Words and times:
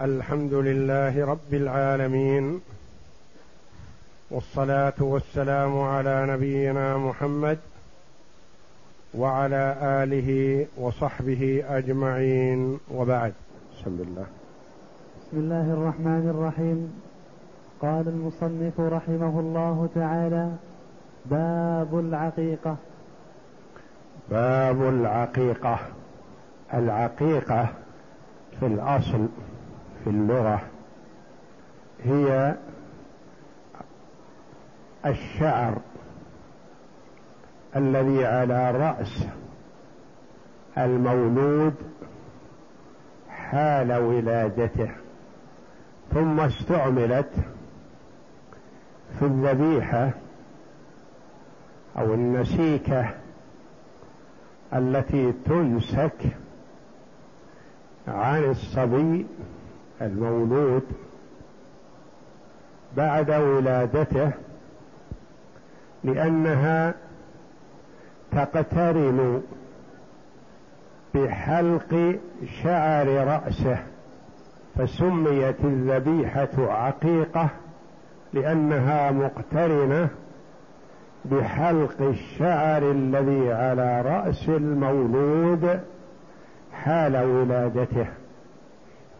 الحمد 0.00 0.54
لله 0.54 1.26
رب 1.26 1.54
العالمين 1.54 2.60
والصلاة 4.30 4.94
والسلام 5.00 5.80
على 5.80 6.26
نبينا 6.26 6.96
محمد 6.98 7.58
وعلى 9.14 9.76
آله 9.82 10.66
وصحبه 10.76 11.64
أجمعين 11.68 12.78
وبعد. 12.94 13.32
بسم 13.72 13.90
الله 13.90 14.26
بسم 15.20 15.38
الله 15.38 15.72
الرحمن 15.72 16.28
الرحيم. 16.30 17.00
قال 17.82 18.08
المصنف 18.08 18.80
رحمه 18.80 19.40
الله 19.40 19.88
تعالى 19.94 20.50
باب 21.26 21.98
العقيقة. 21.98 22.76
باب 24.30 24.88
العقيقة. 24.88 25.78
العقيقة 26.74 27.68
في 28.60 28.66
الأصل 28.66 29.28
في 30.04 30.10
اللغة 30.10 30.60
هي 32.04 32.54
الشعر 35.06 35.78
الذي 37.76 38.26
على 38.26 38.70
رأس 38.70 39.26
المولود 40.78 41.74
حال 43.28 43.92
ولادته 43.92 44.90
ثم 46.12 46.40
استعملت 46.40 47.30
في 49.18 49.24
الذبيحة 49.24 50.10
أو 51.98 52.14
النسيكة 52.14 53.10
التي 54.74 55.32
تنسك 55.44 56.36
عن 58.08 58.44
الصبي 58.44 59.26
المولود 60.02 60.82
بعد 62.96 63.30
ولادته 63.30 64.30
لأنها 66.04 66.94
تقترن 68.32 69.42
بحلق 71.14 72.18
شعر 72.62 73.06
رأسه 73.06 73.78
فسميت 74.74 75.60
الذبيحة 75.64 76.48
عقيقة 76.58 77.48
لأنها 78.32 79.10
مقترنة 79.10 80.08
بحلق 81.24 82.02
الشعر 82.02 82.90
الذي 82.90 83.52
على 83.52 84.02
رأس 84.02 84.48
المولود 84.48 85.80
حال 86.72 87.16
ولادته. 87.16 88.06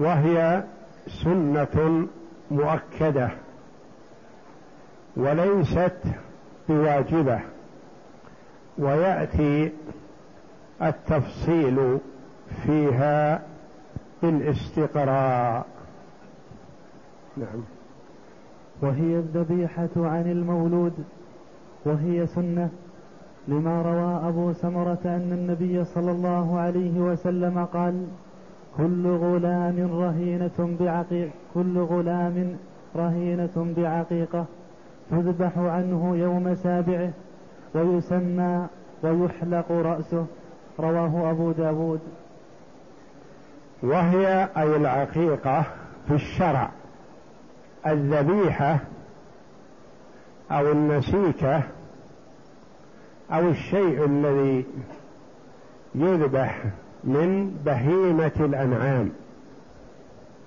وهي 0.00 0.62
سنة 1.24 2.06
مؤكدة 2.50 3.30
وليست 5.16 5.98
بواجبة 6.68 7.40
ويأتي 8.78 9.72
التفصيل 10.82 11.98
فيها 12.66 13.42
بالاستقراء. 14.22 15.66
نعم. 17.36 17.64
وهي 18.82 19.16
الذبيحة 19.18 19.88
عن 19.96 20.30
المولود 20.30 20.92
وهي 21.84 22.26
سنة 22.26 22.70
لما 23.48 23.82
روى 23.82 24.28
أبو 24.28 24.52
سمرة 24.52 24.98
أن 25.04 25.32
النبي 25.32 25.84
صلى 25.84 26.10
الله 26.10 26.58
عليه 26.58 27.00
وسلم 27.00 27.64
قال 27.64 28.06
كل 28.76 29.06
غلام 29.06 30.00
رهينة 30.00 30.76
بعقيق 30.80 31.30
كل 31.54 31.78
غلام 31.78 32.56
رهينة 32.96 33.74
بعقيقة 33.76 34.46
تذبح 35.10 35.58
عنه 35.58 36.16
يوم 36.16 36.54
سابعه 36.54 37.10
ويسمى 37.74 38.66
ويحلق 39.02 39.72
رأسه. 39.72 40.26
رواه 40.80 41.30
أبو 41.30 41.52
داود. 41.52 42.00
وهي 43.82 44.48
أي 44.56 44.76
العقيقة 44.76 45.64
في 46.08 46.14
الشرع. 46.14 46.70
الذبيحة 47.86 48.78
أو 50.50 50.72
النسيكة 50.72 51.62
أو 53.30 53.48
الشيء 53.48 54.04
الذي 54.04 54.64
يذبح 55.94 56.64
من 57.04 57.60
بهيمة 57.64 58.32
الأنعام. 58.40 59.10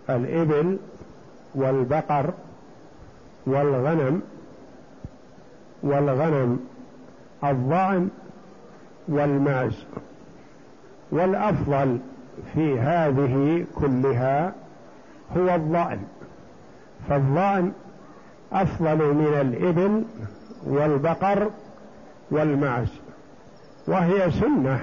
الإبل 0.10 0.78
والبقر 1.56 2.34
والغنم 3.46 4.22
والغنم 5.84 6.60
الضأن 7.44 8.10
والمعز 9.08 9.86
والأفضل 11.12 12.00
في 12.54 12.80
هذه 12.80 13.66
كلها 13.76 14.54
هو 15.38 15.56
الضأن. 15.56 16.00
فالضأن 17.10 17.72
أفضل 18.52 19.14
من 19.14 19.34
الإبل 19.42 20.04
والبقر 20.66 21.50
والمعز 22.32 22.88
وهي 23.88 24.32
سنة 24.32 24.80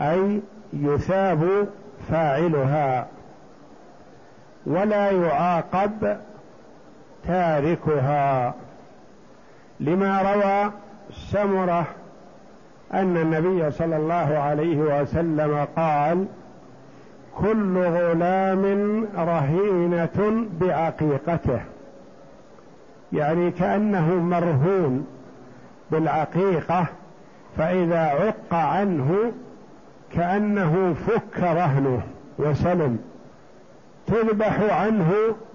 أي 0.00 0.40
يثاب 0.72 1.68
فاعلها 2.10 3.06
ولا 4.66 5.10
يعاقب 5.10 6.16
تاركها. 7.26 8.54
لما 9.80 10.22
روى 10.22 10.70
سمرة 11.12 11.86
أن 12.94 13.16
النبي 13.16 13.70
صلى 13.70 13.96
الله 13.96 14.38
عليه 14.38 14.76
وسلم 14.76 15.66
قال 15.76 16.26
كل 17.38 17.78
غلام 17.78 18.64
رهينة 19.16 20.46
بعقيقته. 20.60 21.60
يعني 23.12 23.50
كأنه 23.50 24.14
مرهون 24.14 25.06
بالعقيقة 25.90 26.86
فإذا 27.58 28.00
عق 28.00 28.54
عنه 28.54 29.32
كأنه 30.14 30.94
فك 31.06 31.38
رهنه 31.38 32.02
وسلم. 32.38 32.98
تذبح 34.06 34.60
عنه 34.60 35.12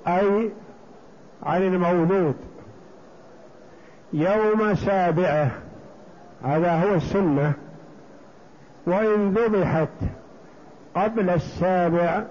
أي 0.08 0.50
عن 1.44 1.62
المولود. 1.62 2.36
يوم 4.14 4.75
سابعة 4.75 5.52
هذا 6.44 6.84
هو 6.84 6.96
السنة. 6.96 7.53
وإن 8.86 9.34
ذبحت 9.34 9.88
قبل 10.96 11.30
السابع 11.30 12.24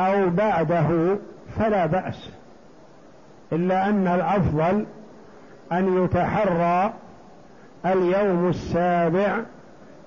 أو 0.00 0.30
بعده 0.30 1.16
فلا 1.58 1.86
بأس. 1.86 2.30
إلا 3.52 3.88
أن 3.88 4.06
الأفضل 4.06 4.86
أن 5.72 6.04
يتحرى 6.04 6.92
اليوم 7.86 8.48
السابع 8.48 9.36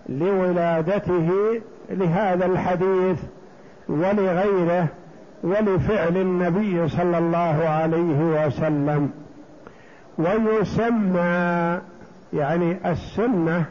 لولادته 0.10 1.30
لهذا 1.90 2.46
الحديث 2.46 3.20
ولغيره 3.90 4.88
ولفعل 5.44 6.18
النبي 6.18 6.90
صلى 6.90 7.18
الله 7.18 7.70
عليه 7.70 8.46
وسلم. 8.46 9.12
ويسمى 10.18 11.80
يعني 12.34 12.92
السنة 12.92 13.66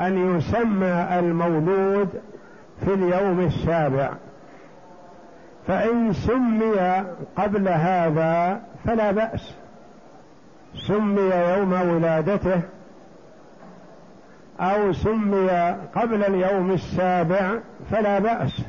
أن 0.00 0.36
يسمى 0.36 1.08
المولود 1.18 2.08
في 2.84 2.94
اليوم 2.94 3.40
السابع. 3.40 4.10
فإن 5.66 6.12
سمي 6.12 7.04
قبل 7.36 7.68
هذا 7.68 8.60
فلا 8.84 9.10
بأس. 9.10 9.54
سمي 10.88 11.30
يوم 11.34 11.72
ولادته 11.72 12.60
أو 14.60 14.92
سمي 14.92 15.76
قبل 15.94 16.24
اليوم 16.24 16.70
السابع 16.70 17.50
فلا 17.90 18.18
بأس. 18.18 18.62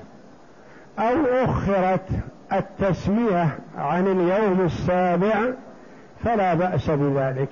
أو 0.99 1.25
أخرت 1.25 2.07
التسمية 2.53 3.57
عن 3.77 4.07
اليوم 4.07 4.61
السابع 4.65 5.35
فلا 6.23 6.53
بأس 6.53 6.89
بذلك. 6.89 7.49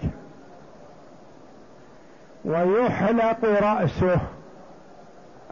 ويحلق 2.45 3.45
رأسه 3.45 4.19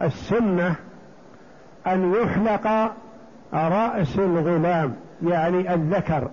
السنة 0.02 0.76
أن 1.88 2.14
يحلق 2.14 2.92
رأس 3.54 4.20
الغلام 4.20 4.96
يعني 5.24 5.74
الذكر 5.74 6.28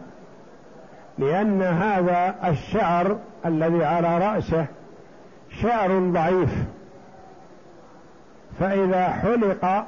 لأن 1.18 1.62
هذا 1.62 2.34
الشعر 2.44 3.16
الذي 3.46 3.84
على 3.84 4.18
رأسه 4.18 4.66
شعر 5.62 5.98
ضعيف. 5.98 6.64
فإذا 8.60 9.08
حلق 9.08 9.86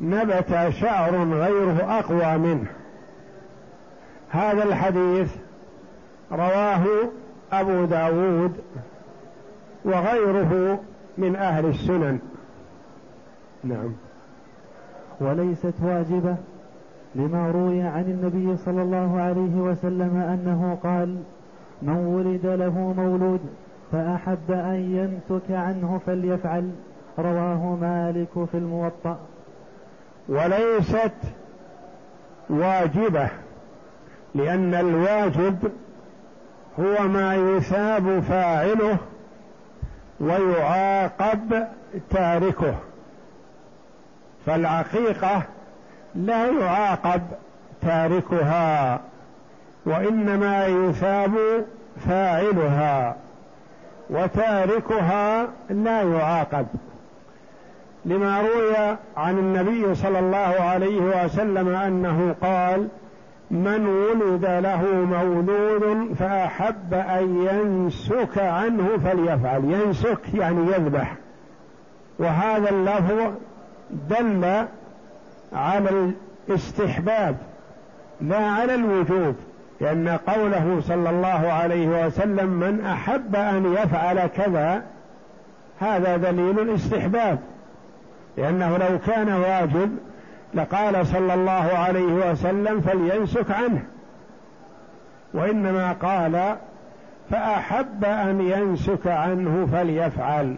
نبت 0.00 0.68
شعر 0.68 1.16
غيره 1.16 1.98
أقوى 1.98 2.38
منه. 2.38 2.66
هذا 4.30 4.62
الحديث 4.62 5.34
رواه 6.32 6.84
أبو 7.52 7.84
داود 7.84 8.52
وغيره 9.84 10.80
من 11.18 11.36
أهل 11.36 11.66
السنن. 11.66 12.18
نعم. 13.64 13.92
وليست 15.20 15.74
واجبة 15.82 16.36
لما 17.14 17.50
روي 17.50 17.82
عن 17.82 18.02
النبي 18.02 18.56
صلى 18.56 18.82
الله 18.82 19.20
عليه 19.20 19.56
وسلم 19.56 20.16
أنه 20.16 20.78
قال 20.82 21.16
من 21.82 21.96
ولد 21.96 22.46
له 22.46 22.94
مولود 22.96 23.40
فأحب 23.92 24.50
أن 24.50 25.20
ينسك 25.30 25.50
عنه 25.50 26.00
فليفعل. 26.06 26.70
رواه 27.18 27.76
مالك 27.80 28.48
في 28.50 28.56
الموطأ. 28.58 29.18
وليست 30.28 31.14
واجبة 32.50 33.28
لأن 34.34 34.74
الواجب 34.74 35.72
هو 36.80 37.08
ما 37.08 37.34
يثاب 37.34 38.20
فاعله 38.20 38.96
ويعاقب 40.20 41.66
تاركه. 42.10 42.74
فالعقيقة 44.46 45.42
لا 46.14 46.46
يعاقب 46.46 47.22
تاركها 47.82 49.00
وإنما 49.86 50.66
يثاب 50.66 51.64
فاعلها. 52.08 53.16
وتاركها 54.10 55.48
لا 55.70 56.02
يعاقب 56.02 56.66
لما 58.04 58.40
روي 58.40 58.96
عن 59.16 59.38
النبي 59.38 59.94
صلى 59.94 60.18
الله 60.18 60.38
عليه 60.60 61.24
وسلم 61.24 61.68
أنه 61.68 62.34
قال 62.42 62.88
من 63.50 63.86
ولد 63.86 64.44
له 64.44 64.84
مولود 64.84 66.14
فأحب 66.18 66.94
أن 66.94 67.48
ينسك 67.52 68.38
عنه 68.38 68.88
فليفعل. 69.04 69.64
ينسك 69.64 70.34
يعني 70.34 70.72
يذبح. 70.72 71.14
وهذا 72.18 72.70
اللفظ 72.70 73.32
دل 73.90 74.66
على 75.52 76.12
الاستحباب 76.48 77.36
لا 78.20 78.46
على 78.46 78.74
الوجوب. 78.74 79.34
لأن 79.80 80.08
قوله 80.08 80.80
صلى 80.80 81.10
الله 81.10 81.52
عليه 81.52 82.06
وسلم 82.06 82.48
من 82.48 82.84
أحب 82.84 83.36
أن 83.36 83.72
يفعل 83.72 84.26
كذا 84.26 84.82
هذا 85.80 86.16
دليل 86.16 86.60
الاستحباب. 86.60 87.38
لأنه 88.36 88.76
لو 88.76 88.98
كان 89.06 89.32
واجب 89.32 89.98
لقال 90.54 91.06
صلى 91.06 91.34
الله 91.34 91.70
عليه 91.78 92.30
وسلم 92.30 92.80
فلينسك 92.80 93.50
عنه. 93.50 93.82
وإنما 95.34 95.92
قال 95.92 96.56
فأحب 97.30 98.04
أن 98.04 98.40
ينسك 98.40 99.06
عنه 99.06 99.68
فليفعل. 99.72 100.56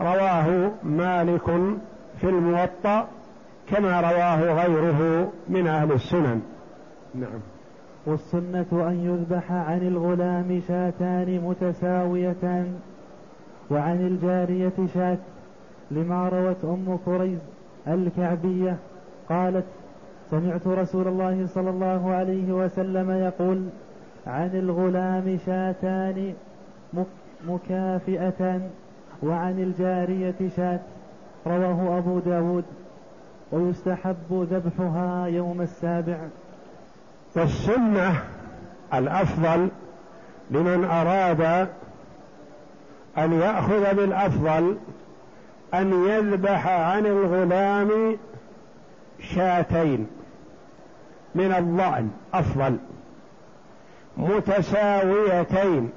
رواه 0.00 0.70
مالك 0.82 1.44
في 2.20 2.24
الموطأ 2.24 3.08
كما 3.70 4.00
رواه 4.00 4.40
غيره 4.64 5.32
من 5.48 5.66
أهل 5.66 5.92
السنن. 5.92 6.42
نعم. 7.14 7.55
والسنة 8.06 8.66
أن 8.72 9.00
يذبح 9.04 9.52
عن 9.52 9.86
الغلام 9.86 10.60
شاتان 10.68 11.40
متساويتان 11.40 12.80
وعن 13.70 14.06
الجارية 14.06 14.72
شاة 14.94 15.18
لما 15.90 16.28
روت 16.28 16.64
أم 16.64 16.98
كريز 17.04 17.38
الكعبية 17.88 18.76
قالت 19.28 19.64
سمعت 20.30 20.66
رسول 20.66 21.08
الله 21.08 21.46
صلى 21.46 21.70
الله 21.70 22.10
عليه 22.10 22.52
وسلم 22.52 23.10
يقول 23.10 23.64
عن 24.26 24.50
الغلام 24.54 25.38
شاتان 25.46 26.34
مكافئتان 27.48 28.60
وعن 29.22 29.58
الجارية 29.62 30.48
شاة. 30.56 30.80
رواه 31.46 31.98
أبو 31.98 32.18
داود 32.18 32.64
ويستحب 33.52 34.46
ذبحها 34.50 35.26
يوم 35.26 35.60
السابع. 35.60 36.18
والسنة 37.36 38.22
الأفضل 38.94 39.68
لمن 40.50 40.84
أراد 40.84 41.68
أن 43.18 43.40
يأخذ 43.40 43.94
بالأفضل 43.94 44.76
أن 45.74 46.06
يذبح 46.08 46.66
عن 46.66 47.06
الغلام 47.06 48.16
شاتين 49.34 50.06
من 51.34 51.52
الضأن 51.52 52.10
أفضل. 52.34 52.76
متساويتين 54.16 55.90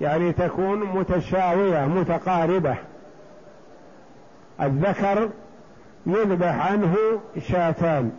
يعني 0.00 0.32
تكون 0.32 0.78
متساوية 0.78 1.86
متقاربة. 1.86 2.76
الذكر 4.60 5.28
يذبح 6.06 6.66
عنه 6.70 6.96
شاتان 7.48 8.12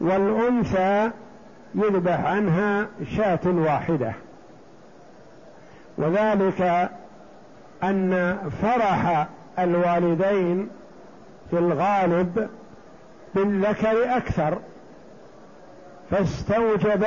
والأنثى 0.00 1.10
يذبح 1.74 2.24
عنها 2.24 2.86
شاة 3.16 3.40
واحدة. 3.46 4.12
وذلك 5.98 6.90
أن 7.82 8.38
فرح 8.62 9.26
الوالدين 9.58 10.68
في 11.50 11.58
الغالب 11.58 12.48
بالذكر 13.34 14.16
أكثر 14.16 14.58
فاستوجب 16.10 17.06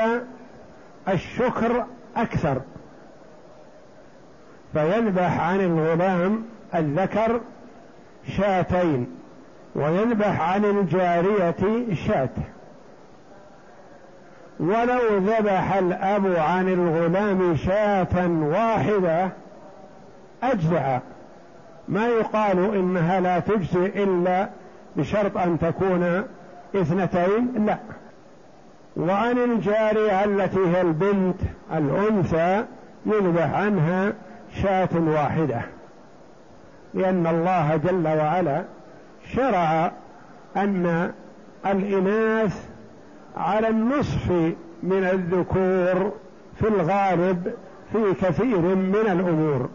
الشكر 1.08 1.86
أكثر. 2.16 2.62
فيذبح 4.74 5.40
عن 5.40 5.62
الغلام 5.62 6.46
الذكر 6.76 7.42
شاتين 8.38 9.08
ويذبح 9.76 10.42
عن 10.42 10.66
الجارية 10.66 11.86
شاة. 12.08 12.30
ولو 14.60 15.18
ذبح 15.18 15.74
الأب 15.74 16.36
عن 16.38 16.68
الغلام 16.68 17.56
شاة 17.56 18.28
واحدة 18.42 19.30
أجزع. 20.44 21.00
ما 21.88 22.08
يقال 22.08 22.76
إنها 22.76 23.20
لا 23.20 23.40
تجزي 23.40 23.86
إلا 23.86 24.50
بشرط 24.96 25.38
أن 25.38 25.60
تكون 25.60 26.24
اثنتين 26.76 27.66
لا. 27.66 27.78
وعن 28.98 29.38
الجارية 29.38 30.24
التي 30.24 30.60
هي 30.60 30.82
البنت 30.82 31.40
الأنثى 31.74 32.64
يذبح 33.06 33.54
عنها 33.54 34.14
شاة 34.62 34.90
واحدة. 34.94 35.62
لأن 36.94 37.28
الله 37.28 37.76
جل 37.76 38.08
وعلا 38.08 38.64
شرع 39.36 39.92
أن 40.58 41.12
الإناث 41.66 42.68
على 43.38 43.68
النصف 43.68 44.32
من 44.84 45.04
الذكور 45.04 46.12
في 46.60 46.68
الغالب 46.68 47.54
في 47.92 48.14
كثير 48.22 48.60
من 48.60 48.96
الأمور. 48.96 49.70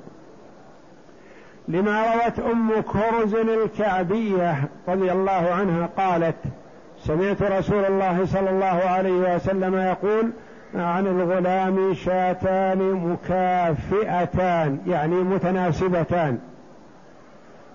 لما 1.69 2.15
روت 2.15 2.39
أم 2.39 2.71
كرز 2.81 3.35
الكعبية 3.35 4.55
رضي 4.89 5.13
الله 5.13 5.55
عنها 5.55 5.89
قالت 5.97 6.37
سمعت 6.99 7.43
رسول 7.43 7.85
الله 7.85 8.27
صلى 8.27 8.51
الله 8.51 8.67
عليه 8.67 9.35
وسلم 9.35 9.75
يقول 9.75 10.31
عن 10.75 11.07
الغلام 11.07 11.95
شاتان 11.95 12.79
مكافئتان 12.93 14.79
يعني 14.87 15.15
متناسبتان. 15.15 16.39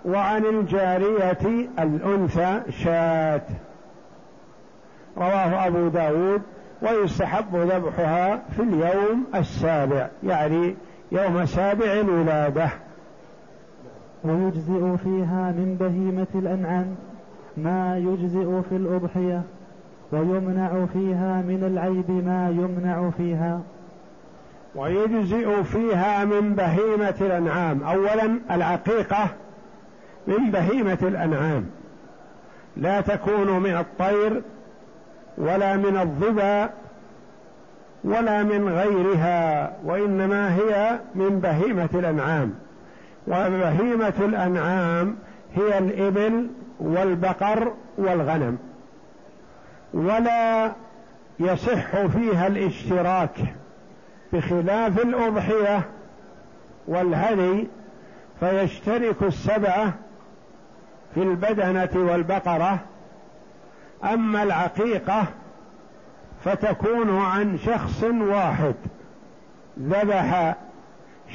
وعن 0.05 0.45
الجارية 0.45 1.69
الأنثى 1.79 2.61
شات. 2.83 3.47
رواه 5.17 5.67
أبو 5.67 5.87
داود 5.87 6.41
ويستحب 6.81 7.55
ذبحها 7.55 8.41
في 8.55 8.61
اليوم 8.61 9.25
السابع 9.35 10.07
يعني 10.23 10.75
يوم 11.11 11.45
سابع 11.45 11.93
الولادة. 11.93 12.69
ويجزئ 14.23 14.97
فيها 15.03 15.51
من 15.51 15.77
بهيمة 15.79 16.27
الأنعام 16.35 16.95
ما 17.57 17.97
يجزئ 17.97 18.61
في 18.69 18.75
الأضحية 18.75 19.41
ويمنع 20.11 20.85
فيها 20.93 21.41
من 21.41 21.63
العيب 21.63 22.11
ما 22.25 22.49
يمنع 22.49 23.09
فيها. 23.09 23.61
ويجزئ 24.75 25.63
فيها 25.63 26.25
من 26.25 26.55
بهيمة 26.55 27.15
الأنعام 27.21 27.83
أولا 27.83 28.39
العقيقة 28.51 29.27
من 30.27 30.51
بهيمة 30.51 30.97
الأنعام. 31.01 31.65
لا 32.77 33.01
تكون 33.01 33.59
من 33.59 33.77
الطير 33.77 34.41
ولا 35.37 35.77
من 35.77 35.97
الظبا 35.97 36.69
ولا 38.03 38.43
من 38.43 38.69
غيرها 38.69 39.71
وإنما 39.83 40.55
هي 40.55 40.99
من 41.15 41.39
بهيمة 41.39 41.89
الأنعام. 41.93 42.53
وبهيمة 43.27 44.13
الأنعام 44.19 45.15
هي 45.55 45.77
الإبل 45.77 46.47
والبقر 46.79 47.73
والغنم. 47.97 48.57
ولا 49.93 50.71
يصح 51.39 52.05
فيها 52.05 52.47
الاشتراك 52.47 53.55
بخلاف 54.33 54.99
الأضحية 54.99 55.81
والهدي 56.87 57.67
فيشترك 58.39 59.23
السبعة 59.23 59.93
في 61.13 61.23
البدنة 61.23 61.89
والبقرة 61.95 62.79
أما 64.03 64.43
العقيقة 64.43 65.25
فتكون 66.45 67.19
عن 67.19 67.57
شخص 67.57 68.03
واحد. 68.03 68.75
ذبح 69.79 70.55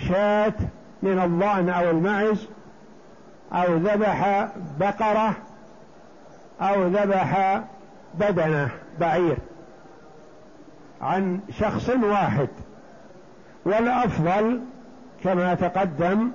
شاة 0.08 0.54
من 1.02 1.18
الضأن 1.18 1.68
أو 1.68 1.90
المعز 1.90 2.48
أو 3.52 3.76
ذبح 3.76 4.48
بقرة 4.80 5.34
أو 6.60 6.86
ذبح 6.86 7.62
بدنة 8.14 8.68
بعير 9.00 9.36
عن 11.02 11.40
شخص 11.58 11.90
واحد. 11.90 12.48
والأفضل 13.64 14.60
كما 15.24 15.54
تقدم 15.54 16.30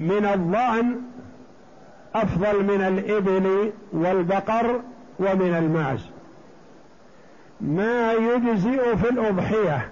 من 0.00 0.26
الضأن 0.26 1.00
أفضل 2.14 2.64
من 2.64 2.80
الإبل 2.80 3.72
والبقر 3.92 4.80
ومن 5.18 5.54
المعز. 5.58 6.06
ما 7.60 8.12
يجزئ 8.12 8.96
في 8.96 9.10
الأضحية 9.10 9.88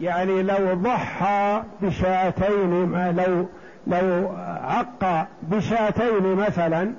يعني 0.00 0.42
لو 0.42 0.74
ضحى 0.74 1.62
بشاتين 1.82 2.92
لو 3.16 3.46
لو 3.86 4.28
عق 4.62 5.28
بشاتين 5.42 6.34
مثلا 6.36 6.92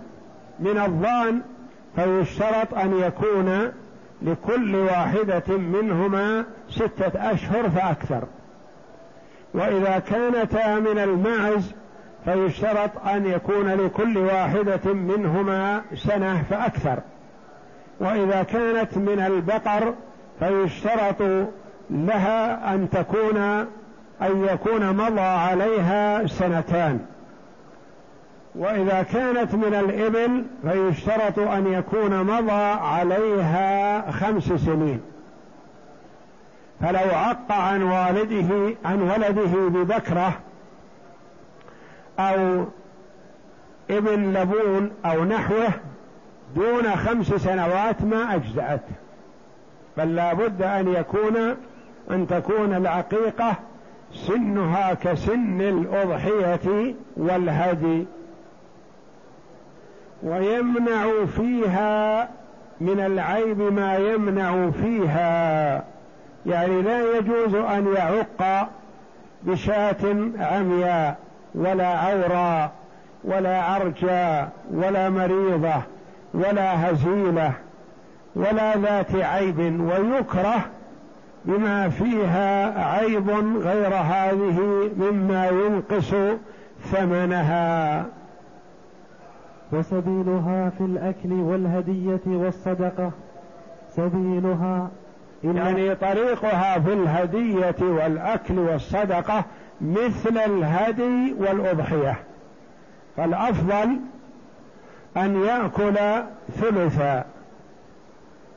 من 0.60 0.78
الضأن 0.86 1.42
فيشترط 1.96 2.74
أن 2.74 2.98
يكون 3.00 3.72
لكل 4.22 4.76
واحدة 4.76 5.58
منهما 5.58 6.46
ستة 6.70 7.32
أشهر 7.32 7.70
فأكثر. 7.70 8.24
وإذا 9.54 10.00
كانتا 10.00 10.80
من 10.80 11.00
المعز 11.00 11.74
فيشترط 12.26 13.08
أن 13.08 13.26
يكون 13.26 13.68
لكل 13.68 14.18
واحدة 14.18 14.94
منهما 14.94 15.82
سنة 15.96 16.44
فأكثر. 16.50 17.00
وإذا 18.00 18.44
كانت 18.44 18.98
من 18.98 19.20
البقر 19.20 19.94
فيشترط 20.40 21.48
لها 21.90 22.74
أن 22.74 22.90
تكون 22.90 23.38
أن 24.22 24.48
يكون 24.54 24.96
مضى 24.98 25.22
عليها 25.22 26.28
سنتان. 26.28 27.00
وإذا 28.56 29.04
كانت 29.14 29.56
من 29.56 29.74
الإبل 29.74 30.46
فيشترط 30.62 31.40
أن 31.40 31.74
يكون 31.74 32.24
مضى 32.24 32.64
عليها 32.82 34.12
خمس 34.12 34.44
سنين. 34.44 35.02
فلو 36.82 37.16
عق 37.16 37.52
عن 37.52 37.84
والده 37.84 38.76
عن 38.86 39.02
ولده 39.02 39.70
ببكرة 39.70 40.34
أو 42.20 42.66
ابن 43.90 44.38
لبون 44.38 44.92
أو 45.06 45.24
نحوه 45.24 45.70
دون 46.56 46.96
خمس 46.96 47.28
سنوات 47.28 48.02
ما 48.02 48.36
أجزأت. 48.36 48.82
بل 49.98 50.16
لا 50.16 50.34
بد 50.34 50.62
أن 50.62 50.88
يكون 50.88 51.38
أن 52.12 52.28
تكون 52.28 52.74
العقيقة 52.74 53.56
سنها 54.14 54.94
كسن 54.94 55.62
الأضحية 55.62 56.96
والهدي. 57.18 58.06
ويمنع 60.24 61.26
فيها 61.26 62.30
من 62.82 63.00
العيب 63.00 63.62
ما 63.62 63.98
يمنع 63.98 64.70
فيها. 64.70 65.84
يعني 66.46 66.82
لا 66.82 67.18
يجوز 67.18 67.56
أن 67.56 67.94
يعق 67.96 68.70
بشاة 69.44 70.30
عمياء. 70.40 71.18
ولا 71.56 71.88
عورا 71.88 72.72
ولا 73.24 73.62
عرجا 73.62 74.50
ولا 74.74 75.10
مريضة 75.10 75.82
ولا 76.34 76.90
هزيلة 76.92 77.54
ولا 78.36 78.78
ذات 78.78 79.16
عيب 79.16 79.60
ويكره 79.60 80.66
بما 81.46 81.90
فيها 81.90 82.80
عيب 82.94 83.30
غير 83.58 83.94
هذه 83.94 84.90
مما 84.98 85.48
ينقص 85.48 86.14
ثمنها. 86.92 88.06
وسبيلها 89.72 90.70
في 90.78 90.84
الأكل 90.84 91.34
والهدية 91.34 92.22
والصدقة. 92.26 93.12
سبيلها 93.96 94.90
يعني 95.44 95.96
طريقها 95.96 96.80
في 96.80 96.94
الهدية 96.94 97.76
والأكل 97.82 98.60
والصدقة 98.60 99.44
مثل 99.84 100.38
الهدي 100.38 101.34
والأضحية. 101.34 102.16
فالأفضل 103.18 103.98
أن 105.18 105.44
يأكل 105.44 106.24
ثلثا 106.62 107.26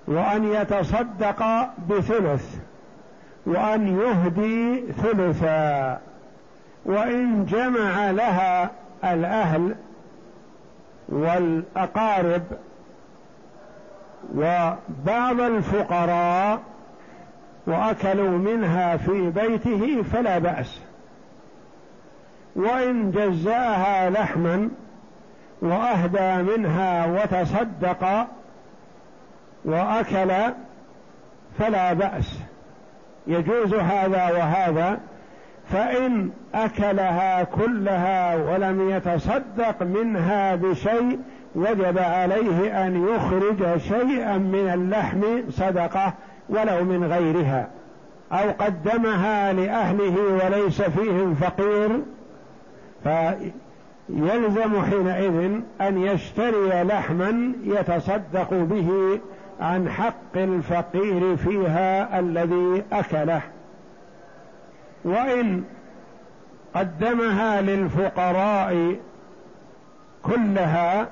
وأن 0.06 0.52
يتصدق 0.52 1.68
بثلث 1.88 2.56
وأن 3.46 4.00
يهدي 4.00 4.82
ثلثا 4.92 5.98
وإن 6.84 7.46
جمع 7.46 8.10
لها 8.10 8.70
الأهل 9.04 9.74
والأقارب 11.08 12.42
وبعض 14.34 15.40
الفقراء 15.40 16.60
وأكلوا 17.66 18.38
منها 18.38 18.96
في 18.96 19.30
بيته 19.30 20.02
فلا 20.02 20.38
بأس. 20.38 20.80
وإن 22.56 23.10
جزاها 23.10 24.10
لحما 24.10 24.68
وأهدى 25.62 26.42
منها 26.42 27.06
وتصدق 27.06 28.26
وأكل 29.64 30.32
فلا 31.58 31.92
بأس. 31.92 32.38
يجوز 33.26 33.74
هذا 33.74 34.30
وهذا. 34.30 34.98
فإن 35.72 36.30
أكلها 36.54 37.42
كلها 37.44 38.36
ولم 38.36 38.90
يتصدق 38.90 39.82
منها 39.82 40.54
بشيء 40.54 41.18
وجب 41.54 41.98
عليه 41.98 42.86
أن 42.86 43.08
يخرج 43.08 43.78
شيئا 43.80 44.38
من 44.38 44.70
اللحم 44.74 45.50
صدقة 45.50 46.14
ولو 46.48 46.84
من 46.84 47.04
غيرها 47.12 47.68
أو 48.32 48.50
قدمها 48.58 49.52
لأهله 49.52 50.16
وليس 50.44 50.82
فيهم 50.82 51.34
فقير. 51.34 52.00
فيلزم 54.08 54.82
حينئذ 54.82 55.60
أن 55.80 56.02
يشتري 56.02 56.82
لحما 56.82 57.52
يتصدق 57.64 58.50
به 58.50 59.20
عن 59.60 59.88
حق 59.88 60.36
الفقير 60.36 61.36
فيها 61.36 62.18
الذي 62.18 62.84
أكله. 62.92 63.40
وإن 65.04 65.64
قدمها 66.74 67.60
للفقراء 67.60 68.96
كلها 70.22 71.08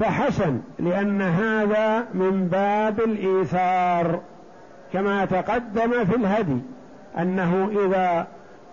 فحسن 0.00 0.60
لأن 0.78 1.22
هذا 1.22 2.06
من 2.14 2.48
باب 2.52 3.00
الإيثار 3.00 4.20
كما 4.92 5.24
تقدم 5.24 6.04
في 6.04 6.16
الهدي 6.16 6.58
أنه 7.18 7.70
إذا 7.84 8.26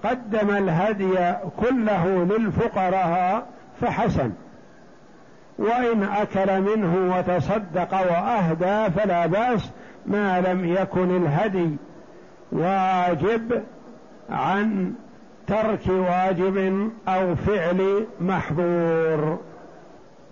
قدم 0.03 0.49
الهدي 0.49 1.33
كله 1.59 2.23
للفقراء 2.23 3.47
فحسن. 3.81 4.31
وإن 5.57 6.03
أكل 6.03 6.61
منه 6.61 7.17
وتصدق 7.17 7.93
وأهدى 7.93 8.91
فلا 8.91 9.25
بأس 9.25 9.71
ما 10.05 10.41
لم 10.41 10.65
يكن 10.65 11.15
الهدي. 11.15 11.69
واجب 12.51 13.63
عن 14.29 14.93
ترك 15.47 15.87
واجب 15.87 16.89
أو 17.07 17.35
فعل 17.35 18.05
محظور. 18.21 19.39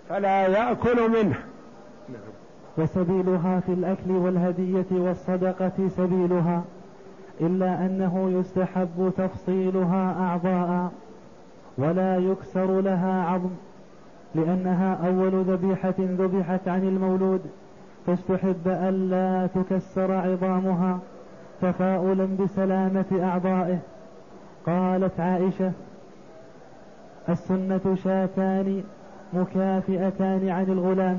فلا 0.08 0.46
يأكل 0.46 1.10
منه. 1.10 1.36
وسبيلها 2.78 3.60
في 3.60 3.72
الأكل 3.72 4.10
والهدية 4.10 4.86
والصدقة 4.90 5.88
سبيلها. 5.96 6.62
إلا 7.40 7.86
أنه 7.86 8.30
يستحب 8.30 9.12
تفصيلها 9.16 10.16
أعضاء 10.20 10.92
ولا 11.78 12.16
يكسر 12.16 12.80
لها 12.80 13.22
عظم 13.22 13.50
لأنها 14.34 15.08
أول 15.08 15.44
ذبيحة 15.44 15.94
ذبحت 15.98 16.68
عن 16.68 16.82
المولود 16.82 17.40
فاستحب 18.06 18.66
ألا 18.66 19.46
تكسر 19.46 20.12
عظامها 20.12 20.98
تفاؤلا 21.62 22.28
بسلامة 22.40 23.04
أعضائه. 23.12 23.78
قالت 24.66 25.20
عائشة 25.20 25.72
السنة 27.28 27.96
شاتان 28.04 28.82
مكافئتان 29.32 30.48
عن 30.48 30.64
الغلام 30.68 31.18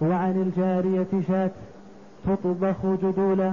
وعن 0.00 0.42
الجارية 0.42 1.22
شاة 1.28 1.50
تطبخ 2.26 2.76
جدولا 3.02 3.52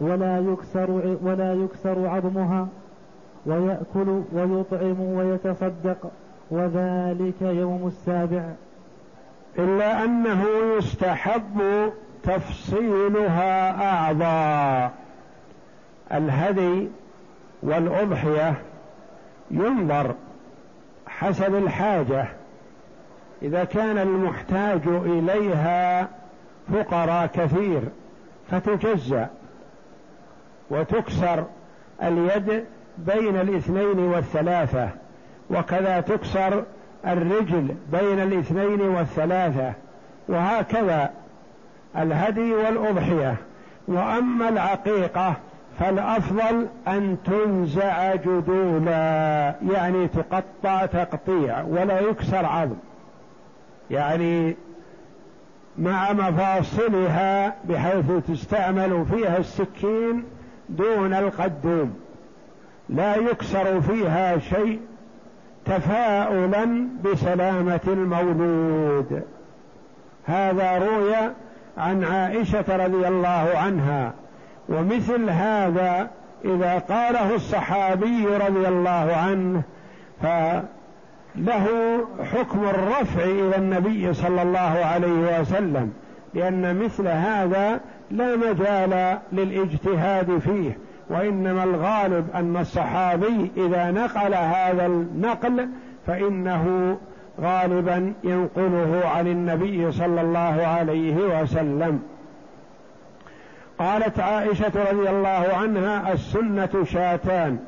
ولا 0.00 0.38
يكسر 0.38 1.16
ولا 1.22 1.54
يكسر 1.54 2.06
عظمها 2.08 2.68
ويأكل 3.46 4.22
ويطعم 4.32 5.00
ويتصدق 5.00 6.10
وذلك 6.50 7.42
يوم 7.42 7.86
السابع. 7.86 8.42
إلا 9.58 10.04
أنه 10.04 10.44
يستحب 10.78 11.60
تفصيلها 12.22 13.82
أعضاء 13.92 14.92
الهدي 16.12 16.88
والأضحية 17.62 18.54
ينظر 19.50 20.14
حسب 21.06 21.54
الحاجة. 21.54 22.28
إذا 23.42 23.64
كان 23.64 23.98
المحتاج 23.98 24.80
إليها 24.86 26.08
فقراء 26.72 27.26
كثير 27.26 27.82
فتجزأ. 28.50 29.28
وتكسر 30.70 31.44
اليد 32.02 32.64
بين 32.98 33.36
الاثنين 33.36 33.98
والثلاثة 33.98 34.88
وكذا 35.50 36.00
تكسر 36.00 36.64
الرجل 37.06 37.74
بين 37.92 38.20
الاثنين 38.22 38.80
والثلاثة 38.80 39.72
وهكذا 40.28 41.10
الهدي 41.96 42.52
والأضحية. 42.54 43.36
وأما 43.88 44.48
العقيقة 44.48 45.34
فالأفضل 45.78 46.66
أن 46.88 47.16
تنزع 47.24 48.14
جدولا 48.14 49.54
يعني 49.72 50.08
تقطع 50.08 50.86
تقطيع 50.86 51.62
ولا 51.62 52.00
يكسر 52.00 52.46
عظم. 52.46 52.76
يعني 53.90 54.56
مع 55.78 56.12
مفاصلها 56.12 57.54
بحيث 57.68 58.04
تستعمل 58.28 59.04
فيها 59.10 59.38
السكين 59.38 60.24
دون 60.68 61.14
القدوم. 61.14 61.94
لا 62.88 63.16
يكسر 63.16 63.80
فيها 63.80 64.38
شيء 64.38 64.80
تفاؤلا 65.66 66.88
بسلامة 67.04 67.80
المولود. 67.86 69.22
هذا 70.26 70.78
روي 70.78 71.14
عن 71.78 72.04
عائشة 72.04 72.64
رضي 72.86 73.08
الله 73.08 73.52
عنها. 73.56 74.12
ومثل 74.68 75.30
هذا 75.30 76.10
إذا 76.44 76.78
قاله 76.78 77.34
الصحابي 77.34 78.26
رضي 78.26 78.68
الله 78.68 79.16
عنه 79.16 79.62
فله 80.22 81.66
حكم 82.32 82.64
الرفع 82.64 83.24
إلى 83.24 83.56
النبي 83.56 84.14
صلى 84.14 84.42
الله 84.42 84.84
عليه 84.84 85.40
وسلم 85.40 85.92
لأن 86.34 86.76
مثل 86.84 87.08
هذا 87.08 87.80
لا 88.10 88.36
مجال 88.36 89.18
للاجتهاد 89.32 90.38
فيه 90.38 90.78
وإنما 91.10 91.64
الغالب 91.64 92.26
أن 92.34 92.56
الصحابي 92.56 93.50
إذا 93.56 93.90
نقل 93.90 94.34
هذا 94.34 94.86
النقل 94.86 95.68
فإنه 96.06 96.96
غالبا 97.40 98.12
ينقله 98.24 99.02
عن 99.04 99.26
النبي 99.26 99.92
صلى 99.92 100.20
الله 100.20 100.66
عليه 100.66 101.42
وسلم. 101.42 102.02
قالت 103.78 104.20
عائشة 104.20 104.72
رضي 104.90 105.10
الله 105.10 105.46
عنها 105.56 106.12
السنة 106.12 106.84
شاتان 106.84 107.58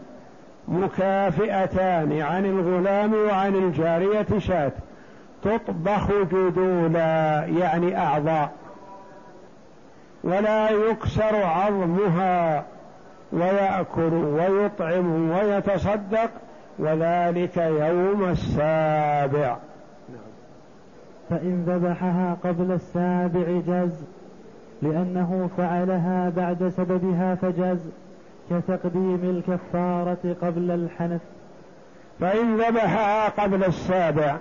مكافئتان 0.69 2.21
عن 2.21 2.45
الغلام 2.45 3.15
وعن 3.15 3.55
الجارية 3.55 4.39
شات 4.39 4.73
تطبخ 5.43 6.11
جدولا 6.33 7.45
يعني 7.47 7.99
أعضاء. 7.99 8.51
ولا 10.25 10.71
يكسر 10.71 11.43
عظمها 11.43 12.65
ويأكل 13.33 14.15
ويطعم 14.15 15.31
ويتصدق 15.31 16.31
وذلك 16.79 17.57
يوم 17.57 18.25
السابع. 18.31 19.57
فإن 21.31 21.65
ذبحها 21.67 22.37
قبل 22.45 22.73
السابع 22.73 23.61
جاز 23.67 24.03
لأنه 24.83 25.51
فعلها 25.57 26.33
بعد 26.37 26.73
سببها 26.77 27.35
فجاز 27.35 27.79
كتقديم 28.51 29.21
الكفارة 29.25 30.37
قبل 30.43 30.71
الحنث 30.71 31.21
فإن 32.21 32.57
ذبحها 32.57 33.29
قبل 33.29 33.65
السابع 33.65 34.37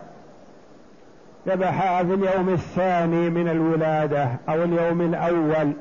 ذبحها 1.47 2.03
في 2.03 2.13
اليوم 2.13 2.49
الثاني 2.49 3.29
من 3.29 3.47
الولادة 3.47 4.29
أو 4.49 4.63
اليوم 4.63 5.01
الأول 5.01 5.71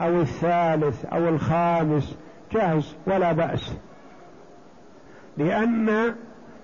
أو 0.00 0.20
الثالث 0.20 1.04
أو 1.04 1.28
الخامس 1.28 2.16
جاز 2.52 2.94
ولا 3.06 3.32
بأس. 3.32 3.74
لأن 5.36 6.14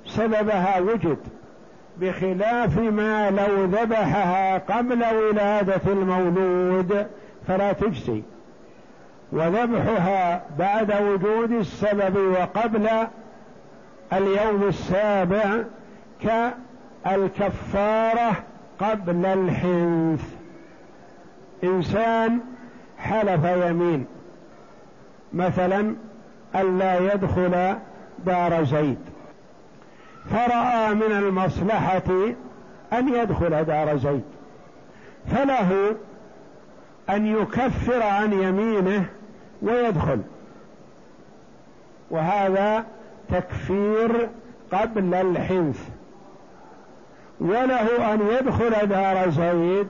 سببها 0.06 0.80
وجد 0.80 1.18
بخلاف 2.00 2.78
ما 2.78 3.30
لو 3.30 3.64
ذبحها 3.64 4.58
قبل 4.58 5.04
ولادة 5.04 5.92
المولود 5.92 7.06
فلا 7.46 7.72
تجزي. 7.72 8.22
وذبحها 9.32 10.42
بعد 10.58 11.02
وجود 11.02 11.52
السبب 11.52 12.16
وقبل 12.16 12.88
اليوم 14.12 14.62
السابع 14.68 15.62
كالكفارة 17.08 18.32
قبل 18.80 19.26
الحنث. 19.26 20.24
إنسان 21.64 22.40
حلف 22.98 23.44
يمين. 23.44 24.06
مثلا 25.32 25.94
ألا 26.56 27.14
يدخل 27.14 27.74
دار 28.26 28.64
زيد. 28.64 28.98
فرأى 30.30 30.94
من 30.94 31.12
المصلحة 31.12 32.32
أن 32.92 33.14
يدخل 33.14 33.64
دار 33.64 33.96
زيد. 33.96 34.24
فله 35.30 35.96
أن 37.10 37.26
يكفر 37.26 38.02
عن 38.02 38.32
يمينه 38.32 39.04
ويدخل. 39.62 40.20
وهذا 42.10 42.84
تكفير 43.28 44.28
قبل 44.72 45.14
الحنث. 45.14 45.97
وله 47.40 48.14
أن 48.14 48.20
يدخل 48.20 48.86
دار 48.86 49.30
زيد 49.30 49.88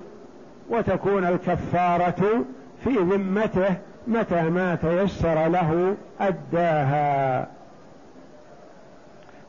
وتكون 0.71 1.25
الكفارة 1.25 2.45
في 2.85 2.91
ذمته 2.91 3.77
متى 4.07 4.43
ما 4.43 4.75
تيسر 4.75 5.49
له 5.49 5.97
أداها. 6.21 7.47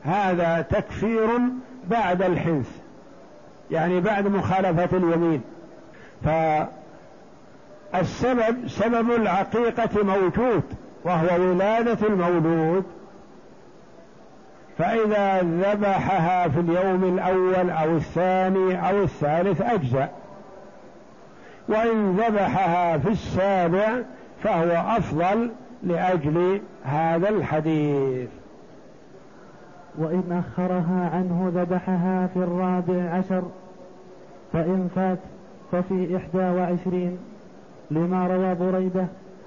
هذا 0.04 0.66
تكفير 0.70 1.28
بعد 1.90 2.22
الحنث 2.22 2.68
يعني 3.70 4.00
بعد 4.00 4.26
مخالفة 4.26 4.96
اليمين. 4.96 5.42
فالسبب 7.92 8.68
سبب 8.68 9.10
العقيقة 9.10 10.02
موجود 10.02 10.62
وهو 11.04 11.40
ولادة 11.50 12.06
المولود. 12.06 12.84
فإذا 14.80 15.42
ذبحها 15.42 16.48
في 16.48 16.60
اليوم 16.60 17.04
الأول 17.04 17.70
أو 17.70 17.96
الثاني 17.96 18.88
أو 18.88 19.02
الثالث 19.02 19.60
أجزأ. 19.60 20.08
وإن 21.68 22.16
ذبحها 22.16 22.98
في 22.98 23.08
السابع 23.08 23.88
فهو 24.42 24.96
أفضل 24.96 25.50
لأجل 25.82 26.60
هذا 26.84 27.28
الحديث. 27.28 28.28
وإن 29.98 30.44
أخرها 30.44 31.10
عنه 31.14 31.52
ذبحها 31.54 32.26
في 32.26 32.36
الرابع 32.36 33.10
عشر 33.10 33.42
فإن 34.52 34.88
فات 34.94 35.18
ففي 35.72 36.16
إحدى 36.16 36.58
وعشرين. 36.58 37.18
لما 37.90 38.26
روى 38.26 38.54
بريدة 38.54 39.06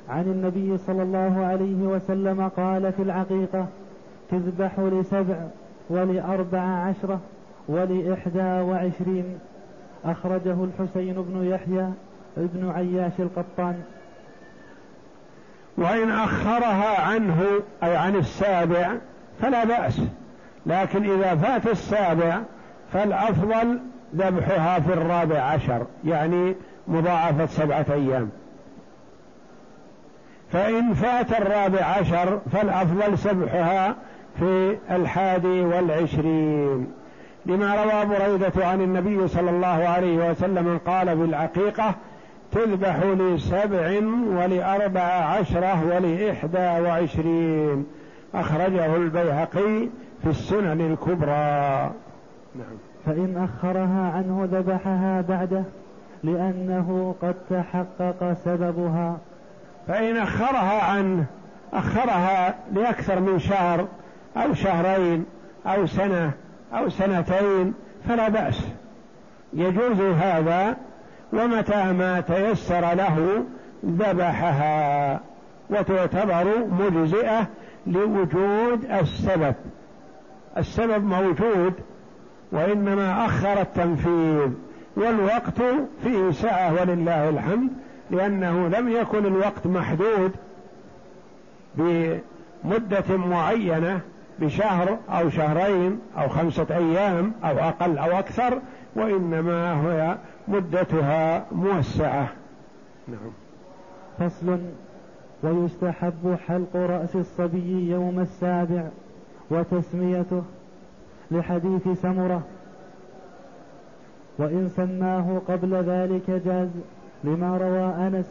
عن 0.10 0.22
النبي 0.22 0.78
صلى 0.78 1.04
الله 1.04 1.46
عليه 1.46 1.88
وسلم 1.88 2.50
قال 2.58 2.94
في 2.94 3.02
العقيقة 3.02 3.68
تذبح 4.32 4.80
لسبع 4.80 5.36
ولأربع 5.90 6.62
عشرة 6.62 7.20
ولإحدى 7.68 8.44
وعشرين. 8.44 9.40
أخرجه 10.06 10.56
الحسين 10.64 11.14
بن 11.14 11.46
يحيى 11.46 11.90
ابن 12.38 12.70
عياش 12.70 13.14
القطان. 13.20 13.82
وإن 15.78 16.12
أخرها 16.12 17.02
عنه 17.02 17.44
أي 17.84 17.96
عن 17.96 18.16
السابع 18.16 18.92
فلا 19.42 19.64
بأس. 19.64 20.02
لكن 20.66 21.12
إذا 21.12 21.36
فات 21.36 21.68
السابع 21.68 22.40
فالأفضل 22.94 23.80
ذبحها 24.16 24.80
في 24.80 24.94
الرابع 24.94 25.40
عشر 25.40 25.86
يعني 26.06 26.56
مضاعفة 26.88 27.46
سبعة 27.46 27.86
أيام. 27.92 28.30
فإن 30.52 30.94
فات 30.94 31.32
الرابع 31.32 31.86
عشر 31.86 32.40
فالأفضل 32.52 33.18
سبحها 33.18 33.96
في 34.40 34.78
الحادي 34.92 35.62
والعشرين. 35.62 36.88
لما 37.46 37.84
روى 37.84 38.06
بريدة 38.06 38.68
عن 38.68 38.82
النبي 38.82 39.28
صلى 39.28 39.50
الله 39.50 39.68
عليه 39.68 40.32
وسلم 40.32 40.80
قال 40.86 41.16
بالعقيقة 41.16 41.96
تذبح 42.52 43.00
لسبع 43.04 44.00
ولأربع 44.38 45.02
عشرة 45.02 45.84
ولإحدى 45.86 46.88
وعشرين 46.88 47.86
أخرجه 48.36 48.96
البيهقي 48.96 49.90
في 50.24 50.30
السنن 50.30 50.92
الكبرى. 50.92 51.92
نعم. 52.56 52.78
فإن 53.06 53.50
أخرها 53.50 54.12
عنه 54.16 54.50
ذبحها 54.52 55.22
بعده 55.22 55.64
لأنه 56.24 57.16
قد 57.22 57.36
تحقق 57.50 58.38
سببها. 58.46 59.18
فإن 59.88 60.18
أخرها 60.18 60.84
عنه 60.84 61.26
أخرها 61.74 62.56
لأكثر 62.74 63.20
من 63.20 63.40
شهر 63.40 63.88
أو 64.38 64.54
شهرين 64.54 65.26
أو 65.66 65.86
سنة 65.86 66.32
أو 66.74 66.90
سنتين 66.90 67.74
فلا 68.08 68.30
بأس. 68.30 68.60
يجوز 69.54 70.02
هذا 70.02 70.78
ومتى 71.34 71.92
ما 71.92 72.22
تيسر 72.22 72.94
له 72.94 73.44
ذبحها 73.86 75.20
وتعتبر 75.70 76.68
مجزئة 76.80 77.48
لوجود 77.88 78.86
السبب. 78.86 79.56
السبب 80.58 81.04
موجود 81.04 81.74
وإنما 82.52 83.26
أخر 83.26 83.62
التنفيذ 83.62 84.50
والوقت 84.96 85.62
فيه 86.04 86.32
سعة 86.32 86.74
ولله 86.82 87.30
الحمد 87.30 87.70
لأنه 88.12 88.68
لم 88.68 88.90
يكن 88.90 89.26
الوقت 89.26 89.68
محدود 89.68 90.32
بمدة 91.76 93.18
معينة 93.18 94.02
بشهر 94.46 94.98
أو 95.10 95.30
شهرين 95.30 96.00
أو 96.18 96.28
خمسة 96.30 96.68
أيام 96.72 97.32
أو 97.44 97.60
أقل 97.60 97.98
أو 97.98 98.20
أكثر 98.20 98.60
وإنما 98.96 99.82
هي 99.82 100.18
مدتها 100.48 101.46
موسعة. 101.52 102.28
نعم. 103.08 103.32
فصل. 104.20 104.60
ويستحب 105.44 106.38
حلق 106.48 106.76
رأس 106.76 107.16
الصبي 107.16 107.90
يوم 107.90 108.20
السابع 108.20 108.84
وتسميته 109.52 110.44
لحديث 111.32 111.88
سمرة. 112.02 112.42
وإن 114.38 114.70
سماه 114.76 115.42
قبل 115.48 115.74
ذلك 115.74 116.42
جاز 116.46 116.70
لما 117.24 117.58
روى 117.58 118.08
أنس 118.08 118.26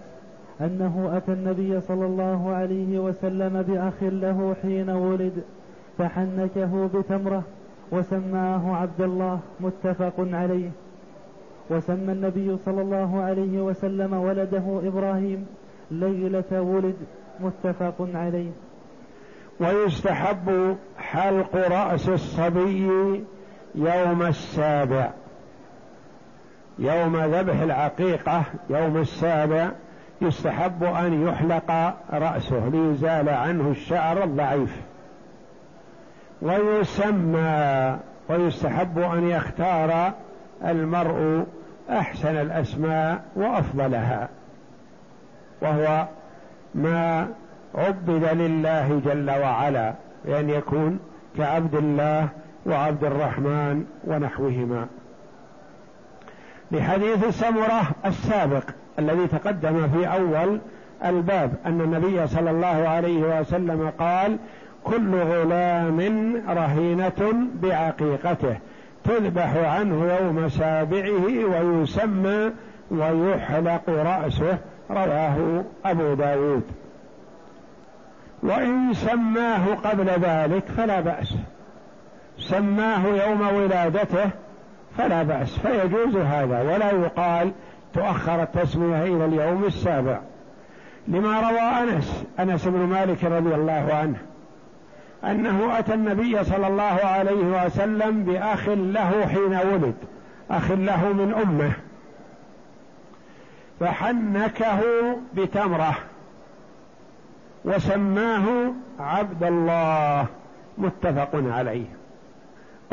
أنه 0.61 1.11
أتى 1.16 1.33
النبي 1.33 1.81
صلى 1.81 2.07
الله 2.07 2.51
عليه 2.53 2.98
وسلم 2.98 3.62
بأخ 3.62 4.03
له 4.03 4.57
حين 4.62 4.90
ولد. 4.90 5.42
فحنكه 5.98 6.90
بتمرة 6.94 7.42
وسماه 7.92 8.76
عبد 8.76 9.00
الله 9.00 9.40
متفق 9.61 10.14
عليه. 10.18 10.70
وسمى 11.70 12.12
النبي 12.12 12.57
صلى 12.64 12.83
الله 12.83 13.22
عليه 13.22 13.62
وسلم 13.62 14.14
ولده 14.14 14.81
إبراهيم 14.85 15.46
ليلة 15.90 16.62
ولد 16.62 16.96
متفق 17.40 18.09
عليه. 18.14 18.50
ويستحب 19.61 20.76
حلق 20.98 21.57
رأس 21.57 22.09
الصبي 22.09 22.87
يوم 23.74 24.22
السابع. 24.22 25.11
يوم 26.78 27.16
ذبح 27.16 27.61
العقيقة 27.61 28.42
يوم 28.70 28.96
السابع 28.96 29.68
يستحب 30.22 30.85
أن 30.85 31.26
يحلق 31.28 31.94
رأسه 32.12 32.68
ليزال 32.68 33.28
عنه 33.28 33.70
الشعر 33.70 34.24
الضعيف. 34.24 34.91
ويسمى 36.42 37.96
ويستحب 38.28 38.98
أن 38.98 39.28
يختار 39.28 40.12
المرء 40.64 41.46
أحسن 41.90 42.37
الأسماء 42.37 43.22
وأفضلها 43.37 44.28
وهو 45.62 46.07
ما 46.74 47.28
عبد 47.74 48.11
لله 48.11 49.00
جل 49.05 49.31
وعلا 49.31 49.94
بأن 50.24 50.50
يكون 50.50 50.98
كعبد 51.38 51.74
الله 51.74 52.28
وعبد 52.66 53.05
الرحمن 53.05 53.85
ونحوهما. 54.05 54.87
لحديث 56.72 57.28
سمرة 57.28 57.83
السابق 58.07 58.64
الذي 58.98 59.26
تقدم 59.26 59.88
في 59.88 60.07
أول 60.07 60.61
الباب 61.05 61.55
أن 61.66 61.81
النبي 61.81 62.26
صلى 62.26 62.50
الله 62.50 62.88
عليه 62.88 63.40
وسلم 63.40 63.92
قال 63.98 64.37
كل 64.85 65.14
غلام 65.14 66.01
رهينة 66.49 67.47
بعقيقته 67.62 68.57
تذبح 69.05 69.57
عنه 69.57 70.16
يوم 70.21 70.49
سابعه 70.49 71.45
ويسمى 71.45 72.51
ويحلق 72.90 73.83
رأسه 73.88 74.59
رواه 74.90 75.64
أبو 75.85 76.14
داود. 76.14 76.62
وإن 78.42 78.95
سماه 78.95 79.75
قبل 79.75 80.07
ذلك 80.07 80.64
فلا 80.77 81.01
بأس. 81.01 81.35
سماه 82.38 83.07
يوم 83.07 83.40
ولادته 83.40 84.31
فلا 84.99 85.23
بأس 85.23 85.59
فيجوز 85.59 86.16
هذا 86.16 86.62
ولا 86.62 86.90
يقال 86.90 87.53
تؤخر 87.95 88.42
التسمية 88.42 89.03
إلى 89.03 89.25
اليوم 89.25 89.64
السابع. 89.64 90.18
لما 91.09 91.40
روى 91.40 91.61
أنس 91.61 92.25
أنس 92.40 92.68
بن 92.68 92.79
مالك 92.79 93.25
رضي 93.25 93.55
الله 93.55 93.88
عنه 93.92 94.16
أنه 95.25 95.79
أتى 95.79 95.95
النبي 95.95 96.45
صلى 96.45 96.67
الله 96.67 97.01
عليه 97.05 97.65
وسلم 97.67 98.25
بأخ 98.25 98.69
له 98.69 99.27
حين 99.27 99.55
ولد 99.73 99.95
أخ 100.51 100.71
له 100.71 101.13
من 101.13 101.35
أمه. 101.43 101.73
فحنكه 103.81 104.81
بتمرة 105.35 105.95
وسماه 107.65 108.73
عبد 109.01 109.43
الله 109.43 110.27
متفق 110.79 111.31
عليه. 111.35 111.87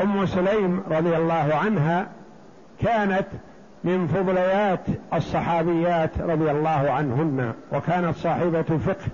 أم 0.00 0.26
سليم 0.26 0.82
رضي 0.90 1.16
الله 1.16 1.54
عنها 1.64 2.06
كانت 2.82 3.26
من 3.84 4.06
فضليات 4.06 4.80
الصحابيات 5.14 6.10
رضي 6.20 6.50
الله 6.50 6.90
عنهن 6.90 7.52
وكانت 7.72 8.16
صاحبة 8.16 8.62
فقه 8.62 9.06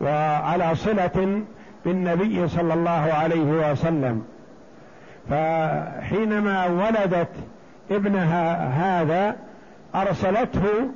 وعلى 0.00 0.74
صلة 0.74 1.42
بالنبي 1.84 2.48
صلى 2.48 2.74
الله 2.74 2.90
عليه 2.90 3.72
وسلم. 3.72 4.24
فحينما 5.30 6.66
ولدت 6.66 7.28
ابنها 7.90 8.68
هذا 8.68 9.36
أرسلته 9.94 10.88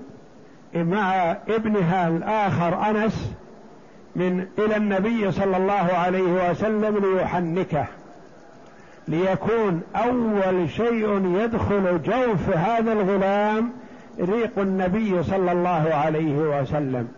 مع 0.74 1.36
ابنها 1.48 2.08
الآخر 2.08 2.90
أنس 2.90 3.32
من 4.16 4.46
إلى 4.58 4.76
النبي 4.76 5.32
صلى 5.32 5.56
الله 5.56 5.72
عليه 5.72 6.50
وسلم 6.50 6.98
ليحنكه 6.98 7.84
ليكون 9.08 9.82
أول 9.96 10.70
شيء 10.70 11.36
يدخل 11.40 12.02
جوف 12.02 12.56
هذا 12.56 12.92
الغلام 12.92 13.72
ريق 14.20 14.58
النبي 14.58 15.22
صلى 15.22 15.52
الله 15.52 15.94
عليه 15.94 16.60
وسلم. 16.60 17.08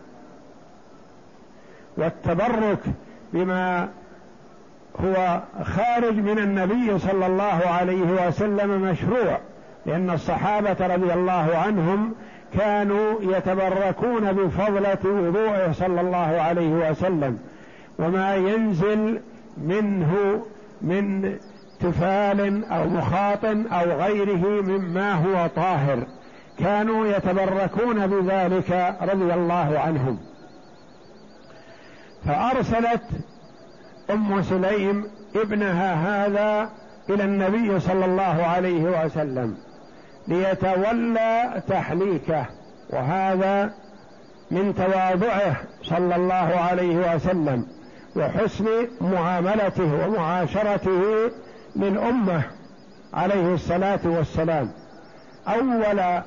والتبرك 1.97 2.79
بما 3.33 3.89
هو 4.99 5.41
خارج 5.63 6.15
من 6.15 6.39
النبي 6.39 6.99
صلى 6.99 7.25
الله 7.25 7.61
عليه 7.67 8.27
وسلم 8.27 8.81
مشروع 8.81 9.39
لأن 9.85 10.09
الصحابة 10.09 10.95
رضي 10.95 11.13
الله 11.13 11.57
عنهم 11.65 12.15
كانوا 12.53 13.21
يتبركون 13.21 14.31
بفضلة 14.31 14.97
وضوءه 15.05 15.71
صلى 15.71 16.01
الله 16.01 16.41
عليه 16.41 16.89
وسلم. 16.89 17.37
وما 17.99 18.35
ينزل 18.35 19.21
منه 19.57 20.41
من 20.81 21.35
تفال 21.79 22.65
أو 22.65 22.89
مخاط 22.89 23.45
أو 23.45 24.01
غيره 24.01 24.61
مما 24.61 25.13
هو 25.13 25.47
طاهر. 25.55 26.03
كانوا 26.59 27.07
يتبركون 27.07 28.07
بذلك 28.07 28.95
رضي 29.01 29.33
الله 29.33 29.79
عنهم. 29.79 30.17
فأرسلت 32.27 33.01
أم 34.09 34.41
سليم 34.41 35.05
ابنها 35.35 35.93
هذا 35.93 36.69
إلى 37.09 37.23
النبي 37.23 37.79
صلى 37.79 38.05
الله 38.05 38.45
عليه 38.45 39.05
وسلم 39.05 39.57
ليتولى 40.27 41.61
تحليكه 41.67 42.45
وهذا 42.89 43.73
من 44.51 44.75
تواضعه 44.75 45.55
صلى 45.83 46.15
الله 46.15 46.35
عليه 46.69 47.15
وسلم 47.15 47.65
وحسن 48.15 48.65
معاملته 49.01 50.07
ومعاشرته 50.07 51.31
للامه 51.75 52.43
عليه 53.13 53.53
الصلاة 53.53 53.99
والسلام. 54.05 54.71
أول 55.47 56.21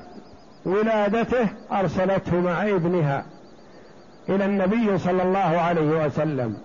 ولادته 0.65 1.47
أرسلته 1.71 2.35
مع 2.41 2.61
ابنها. 2.67 3.25
إلى 4.29 4.45
النبي 4.45 4.97
صلى 4.97 5.23
الله 5.23 5.39
عليه 5.39 6.05
وسلم. 6.05 6.57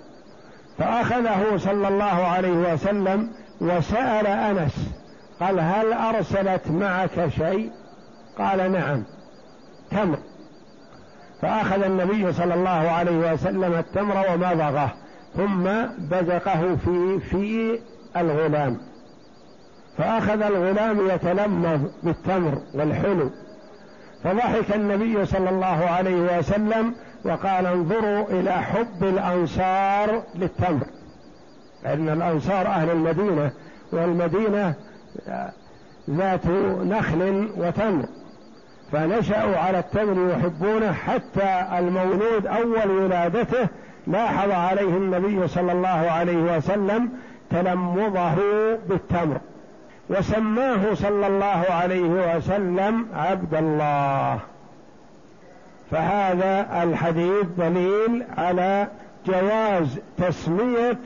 فأخذه 0.78 1.56
صلى 1.56 1.88
الله 1.88 2.04
عليه 2.04 2.72
وسلم 2.72 3.30
وسأل 3.60 4.26
أنس 4.26 4.94
قال 5.40 5.60
هل 5.60 5.92
أرسلت 5.92 6.70
معك 6.70 7.28
شيء؟ 7.28 7.70
قال 8.38 8.72
نعم. 8.72 9.04
تمر 9.90 10.18
فأخذ 11.42 11.82
النبي 11.82 12.32
صلى 12.32 12.54
الله 12.54 12.70
عليه 12.70 13.32
وسلم 13.32 13.74
التمر 13.74 14.24
ومضغه 14.32 14.92
ثم 15.36 15.64
بزقه 15.98 16.76
في 16.84 17.20
في 17.20 17.78
الغلام. 18.16 18.78
فأخذ 19.98 20.42
الغلام 20.42 21.08
يتلمذ 21.10 21.80
بالتمر 22.02 22.58
والحلو. 22.74 23.30
فضحك 24.24 24.74
النبي 24.74 25.26
صلى 25.26 25.50
الله 25.50 25.66
عليه 25.66 26.38
وسلم 26.38 26.94
وقال 27.26 27.66
انظروا 27.66 28.24
إلى 28.30 28.52
حب 28.52 29.02
الأنصار 29.04 30.22
للتمر 30.34 30.86
لأن 31.84 32.08
الأنصار 32.08 32.66
أهل 32.66 32.90
المدينة 32.90 33.50
والمدينة 33.92 34.74
ذات 36.10 36.46
نخل 36.84 37.48
وتمر 37.56 38.04
فنشأوا 38.92 39.56
على 39.56 39.78
التمر 39.78 40.30
يحبونه 40.30 40.92
حتى 40.92 41.66
المولود 41.78 42.46
أول 42.46 42.90
ولادته 42.90 43.68
لاحظ 44.06 44.50
عليه 44.50 44.96
النبي 44.96 45.48
صلى 45.48 45.72
الله 45.72 45.88
عليه 45.88 46.56
وسلم 46.56 47.08
تلمضه 47.50 48.34
بالتمر. 48.88 49.40
وسماه 50.10 50.94
صلى 50.94 51.26
الله 51.26 51.64
عليه 51.70 52.36
وسلم 52.36 53.06
عبد 53.14 53.54
الله. 53.54 54.40
فهذا 55.96 56.82
الحديث 56.82 57.46
دليل 57.59 58.24
على 58.38 58.87
جواز 59.26 59.98
تسمية 60.18 60.98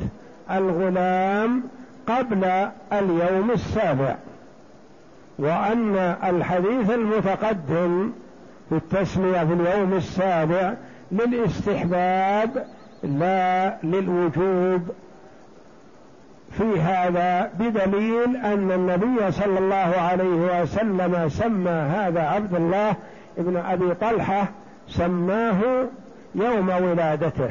الغلام 0.50 1.62
قبل 2.06 2.44
اليوم 2.92 3.50
السابع 3.50 4.16
وأن 5.38 5.96
الحديث 6.24 6.90
المتقدم 6.90 8.12
في 8.68 8.76
التسمية 8.76 9.44
في 9.44 9.52
اليوم 9.52 9.94
السابع 9.94 10.74
للاستحباب 11.12 12.66
لا 13.02 13.76
للوجوب 13.82 14.82
في 16.50 16.80
هذا 16.80 17.50
بدليل 17.58 18.36
أن 18.36 18.72
النبي 18.72 19.32
صلى 19.32 19.58
الله 19.58 19.94
عليه 20.00 20.62
وسلم 20.62 21.28
سمى 21.28 21.70
هذا 21.70 22.22
عبد 22.22 22.54
الله 22.54 22.94
ابن 23.38 23.56
أبي 23.56 23.94
طلحة 23.94 24.48
سماه 24.90 25.88
يوم 26.34 26.68
ولادته. 26.68 27.50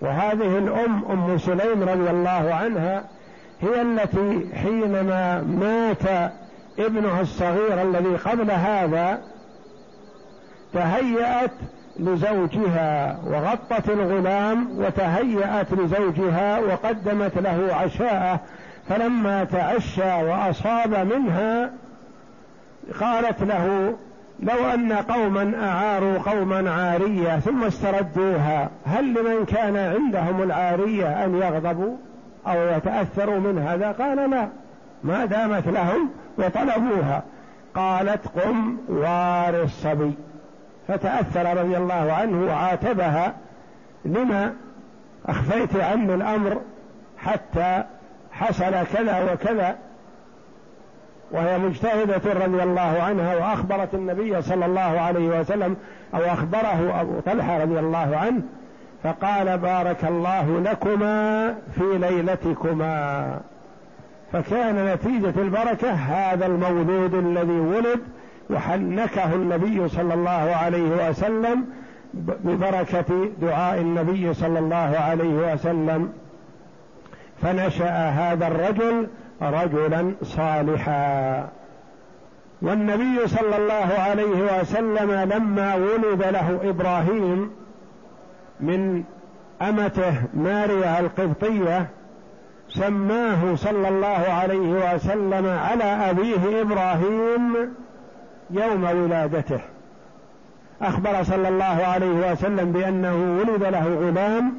وهذه 0.00 0.58
الأم 0.58 1.04
أم 1.04 1.38
سليم 1.38 1.82
رضي 1.82 2.10
الله 2.10 2.54
عنها 2.54 3.04
هي 3.60 3.82
التي 3.82 4.48
حينما 4.54 5.42
مات 5.42 6.32
ابنها 6.78 7.20
الصغير 7.20 7.82
الذي 7.82 8.16
قبل 8.16 8.50
هذا 8.50 9.20
تهيأت 10.72 11.50
لزوجها 11.98 13.18
وغطت 13.26 13.90
الغلام 13.90 14.78
وتهيأت 14.78 15.72
لزوجها 15.72 16.60
وقدمت 16.60 17.38
له 17.38 17.74
عشاءه 17.74 18.40
فلما 18.88 19.44
تعشى 19.44 20.22
وأصاب 20.22 20.94
منها 20.94 21.70
قالت 23.00 23.42
له 23.42 23.94
لو 24.42 24.66
أن 24.74 24.92
قوما 24.92 25.68
أعاروا 25.68 26.18
قوما 26.18 26.70
عارية 26.70 27.38
ثم 27.38 27.64
استردوها 27.64 28.70
هل 28.86 29.14
لمن 29.14 29.44
كان 29.44 29.76
عندهم 29.76 30.42
العارية 30.42 31.24
أن 31.24 31.34
يغضبوا 31.34 31.96
أو 32.46 32.76
يتأثروا 32.76 33.38
من 33.38 33.58
هذا؟ 33.58 33.92
قال 33.92 34.30
لا 34.30 34.48
ما 35.04 35.24
دامت 35.24 35.66
لهم 35.68 36.10
وطلبوها. 36.38 37.22
قالت 37.74 38.28
قم 38.28 38.76
وار 38.88 39.62
الصبي. 39.62 40.12
فتأثر 40.88 41.56
رضي 41.56 41.76
الله 41.76 42.12
عنه 42.12 42.46
وعاتبها 42.46 43.34
لما 44.04 44.52
أخفيت 45.26 45.76
عني 45.76 46.14
الأمر 46.14 46.60
حتى 47.18 47.82
حصل 48.32 48.86
كذا 48.94 49.32
وكذا. 49.32 49.76
وهي 51.30 51.58
مجتهدة 51.58 52.44
رضي 52.46 52.62
الله 52.62 53.02
عنها 53.02 53.36
وأخبرت 53.36 53.94
النبي 53.94 54.42
صلى 54.42 54.66
الله 54.66 54.80
عليه 54.80 55.40
وسلم 55.40 55.76
أو 56.14 56.20
أخبره 56.20 57.00
أبو 57.00 57.20
طلحة 57.20 57.62
رضي 57.62 57.78
الله 57.78 58.16
عنه 58.16 58.42
فقال 59.02 59.58
بارك 59.58 60.04
الله 60.04 60.60
لكما 60.60 61.48
في 61.50 61.98
ليلتكما. 61.98 63.40
فكان 64.32 64.86
نتيجة 64.86 65.40
البركة 65.40 65.90
هذا 65.90 66.46
المولود 66.46 67.14
الذي 67.14 67.60
ولد 67.60 68.00
وحنكه 68.50 69.34
النبي 69.34 69.88
صلى 69.88 70.14
الله 70.14 70.56
عليه 70.62 71.08
وسلم 71.08 71.64
ببركة 72.14 73.28
دعاء 73.42 73.80
النبي 73.80 74.34
صلى 74.34 74.58
الله 74.58 74.96
عليه 75.00 75.52
وسلم. 75.52 76.12
فنشأ 77.42 78.08
هذا 78.08 78.46
الرجل 78.46 79.06
رجلا 79.42 80.14
صالحا. 80.22 81.48
والنبي 82.62 83.26
صلى 83.26 83.56
الله 83.56 83.94
عليه 83.98 84.60
وسلم 84.60 85.10
لما 85.10 85.74
ولد 85.74 86.22
له 86.22 86.60
إبراهيم 86.62 87.50
من 88.60 89.04
أمته 89.62 90.14
ماريا 90.34 91.00
القبطية 91.00 91.86
سماه 92.68 93.54
صلى 93.54 93.88
الله 93.88 94.32
عليه 94.40 94.94
وسلم 94.94 95.46
على 95.46 95.84
أبيه 95.84 96.60
إبراهيم 96.62 97.74
يوم 98.50 98.84
ولادته. 98.84 99.60
أخبر 100.82 101.22
صلى 101.22 101.48
الله 101.48 101.64
عليه 101.64 102.32
وسلم 102.32 102.72
بأنه 102.72 103.38
ولد 103.38 103.62
له 103.62 103.94
غلام 104.08 104.54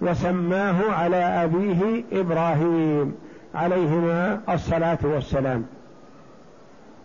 وسماه 0.00 0.92
على 0.92 1.16
أبيه 1.16 2.04
إبراهيم. 2.12 3.14
عليهما 3.54 4.40
الصلاة 4.48 4.98
والسلام. 5.04 5.64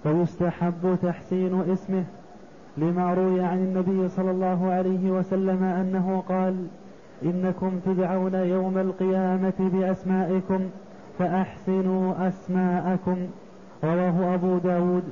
ويستحب 0.05 0.97
تحسين 1.01 1.61
اسمه 1.71 2.03
لما 2.77 3.13
روي 3.13 3.41
عن 3.41 3.57
النبي 3.57 4.09
صلى 4.09 4.31
الله 4.31 4.71
عليه 4.71 5.11
وسلم 5.11 5.63
أنه 5.63 6.23
قال 6.29 6.67
إنكم 7.23 7.79
تدعون 7.85 8.33
يوم 8.33 8.77
القيامة 8.77 9.53
بأسمائكم 9.59 10.59
فأحسنوا 11.19 12.27
أسماءكم. 12.27 13.17
رواه 13.83 14.33
أبو 14.33 14.57
داود. 14.57 15.03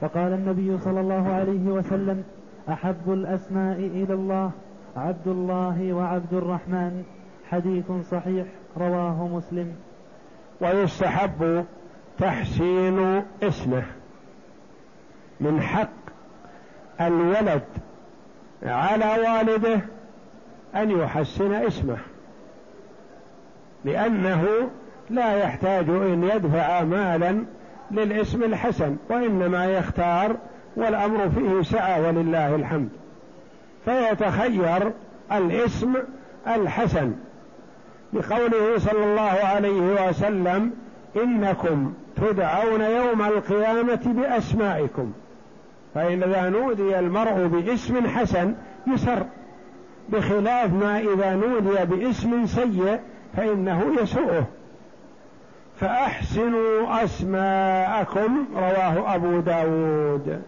فقال 0.00 0.32
النبي 0.32 0.78
صلى 0.78 1.00
الله 1.00 1.28
عليه 1.32 1.70
وسلم 1.70 2.24
أحب 2.68 3.12
الأسماء 3.12 3.76
إلى 3.76 4.14
الله 4.14 4.50
عبد 4.96 5.26
الله 5.26 5.92
وعبد 5.92 6.34
الرحمن. 6.34 7.04
حديث 7.50 7.92
صحيح 8.10 8.46
رواه 8.78 9.28
مسلم. 9.28 9.72
ويستحب 10.60 11.64
تحسين 12.18 13.22
اسمه 13.42 13.82
من 15.40 15.62
حق 15.62 15.88
الولد 17.00 17.62
على 18.62 19.04
والده 19.04 19.80
أن 20.74 20.90
يحسن 20.90 21.52
اسمه 21.52 21.98
لأنه 23.84 24.70
لا 25.10 25.34
يحتاج 25.34 25.88
إن 25.88 26.30
يدفع 26.34 26.82
مالا 26.82 27.44
للاسم 27.90 28.42
الحسن 28.42 28.96
وإنما 29.08 29.66
يختار 29.66 30.36
والأمر 30.76 31.30
فيه 31.30 31.62
سعه 31.62 32.08
ولله 32.08 32.54
الحمد 32.54 32.88
فيتخير 33.84 34.92
الاسم 35.32 35.94
الحسن. 36.46 37.12
بقوله 38.12 38.78
صلى 38.78 39.04
الله 39.04 39.38
عليه 39.44 40.08
وسلم 40.08 40.72
إنكم 41.16 41.92
تدعون 42.16 42.80
يوم 42.80 43.22
القيامة 43.22 44.00
بأسمائكم. 44.04 45.12
فاذا 45.94 46.48
نودي 46.48 46.98
المرء 46.98 47.46
باسم 47.46 48.06
حسن 48.06 48.54
يسر 48.86 49.22
بخلاف 50.08 50.72
ما 50.72 50.98
إذا 50.98 51.34
نودي 51.34 51.84
باسم 51.84 52.46
سيء 52.46 53.00
فإنه 53.36 53.96
يسوءه. 54.02 54.46
فأحسنوا 55.80 57.04
أسماءكم 57.04 58.44
رواه 58.56 59.14
أبو 59.14 59.40
داود. 59.40 60.42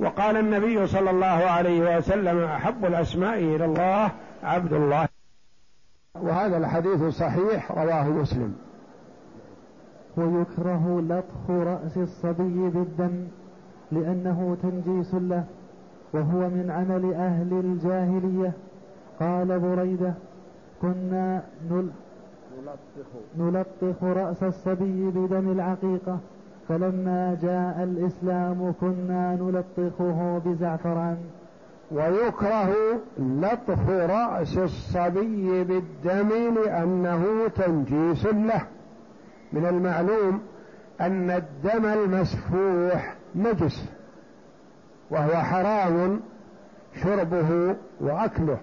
وقال 0.00 0.36
النبي 0.36 0.86
صلى 0.86 1.10
الله 1.10 1.26
عليه 1.26 1.96
وسلم 1.96 2.44
أحب 2.44 2.84
الأسماء 2.84 3.38
إلى 3.38 3.64
الله 3.64 4.10
عبد 4.44 4.72
الله. 4.72 5.09
وهذا 6.14 6.56
الحديث 6.56 7.02
صحيح 7.04 7.72
رواه 7.72 8.08
مسلم. 8.08 8.54
ويكره 10.16 11.00
لطخ 11.00 11.50
رأس 11.50 11.96
الصبي 11.96 12.68
بالدم 12.68 13.24
لأنه 13.92 14.56
تنجيس 14.62 15.14
له 15.14 15.44
وهو 16.12 16.48
من 16.48 16.70
عمل 16.70 17.14
أهل 17.14 17.52
الجاهلية. 17.52 18.52
قال 19.20 19.60
بريدة 19.60 20.14
كنا 20.82 21.42
نل 21.70 21.90
نلطخ. 22.58 23.10
نلطخ 23.38 24.04
رأس 24.04 24.42
الصبي 24.42 25.10
بدم 25.10 25.52
العقيقة 25.52 26.18
فلما 26.68 27.38
جاء 27.42 27.82
الإسلام 27.82 28.74
كنا 28.80 29.34
نلطخه 29.34 30.38
بزعفران. 30.38 31.18
ويكره 31.90 33.00
لطخ 33.18 33.88
رأس 33.88 34.58
الصبي 34.58 35.64
بالدم 35.64 36.54
لأنه 36.54 37.48
تنجيس 37.56 38.26
له. 38.26 38.62
من 39.52 39.66
المعلوم 39.66 40.42
أن 41.00 41.30
الدم 41.30 41.86
المسفوح 41.86 43.14
نجس 43.34 43.84
وهو 45.10 45.36
حرام 45.36 46.20
شربه 47.02 47.76
وأكله. 48.00 48.58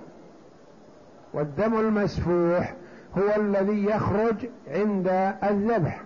والدم 1.33 1.79
المسفوح 1.79 2.73
هو 3.17 3.41
الذي 3.41 3.85
يخرج 3.85 4.35
عند 4.67 5.35
الذبح. 5.43 6.01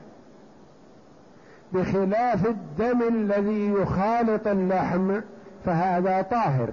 بخلاف 1.73 2.47
الدم 2.47 3.01
الذي 3.01 3.69
يخالط 3.69 4.47
اللحم 4.47 5.19
فهذا 5.65 6.21
طاهر. 6.21 6.69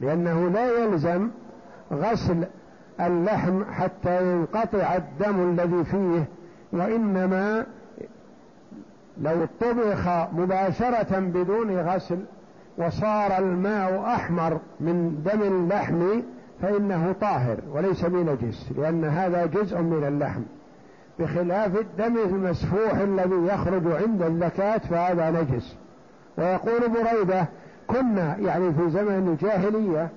لأنه 0.00 0.48
لا 0.48 0.84
يلزم 0.84 1.28
غسل 1.92 2.44
اللحم 3.00 3.64
حتى 3.64 4.32
ينقطع 4.32 4.96
الدم 4.96 5.50
الذي 5.50 5.84
فيه 5.84 6.24
وإنما 6.72 7.66
لو 9.20 9.46
طبخ 9.60 10.08
مباشرة 10.32 11.18
بدون 11.18 11.78
غسل 11.78 12.18
وصار 12.78 13.38
الماء 13.38 14.04
أحمر 14.06 14.58
من 14.80 15.22
دم 15.24 15.42
اللحم 15.42 16.20
فإنه 16.62 17.14
طاهر 17.20 17.56
وليس 17.72 18.04
بنجس 18.04 18.72
لأن 18.78 19.04
هذا 19.04 19.46
جزء 19.46 19.78
من 19.78 20.04
اللحم. 20.08 20.40
بخلاف 21.18 21.76
الدم 21.76 22.16
المسفوح 22.18 22.94
الذي 22.94 23.46
يخرج 23.54 23.82
عند 24.02 24.22
الزكاة 24.22 24.78
فهذا 24.78 25.30
نجس. 25.30 25.76
ويقول 26.38 26.80
بريدة 26.88 27.46
كنا 27.86 28.36
يعني 28.36 28.72
في 28.72 28.90
زمن 28.90 29.28
الجاهلية 29.28 30.08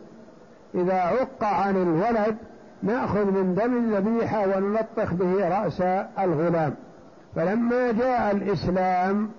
إذا 0.76 0.94
عق 0.94 1.44
عن 1.44 1.76
الولد 1.76 2.38
نأخذ 2.84 3.26
من 3.26 3.56
دم 3.56 3.78
الذبيحة 3.78 4.48
ونلطخ 4.48 5.14
به 5.14 5.50
رأس 5.50 5.82
الغلام. 6.20 6.74
فلما 7.36 7.92
جاء 7.92 8.32
الإسلام 8.32 9.30